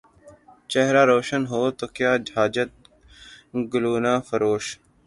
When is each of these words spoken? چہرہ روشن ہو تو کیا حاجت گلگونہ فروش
چہرہ 0.71 1.01
روشن 1.11 1.41
ہو 1.51 1.61
تو 1.77 1.85
کیا 1.95 2.11
حاجت 2.35 2.71
گلگونہ 3.71 4.13
فروش 4.27 4.65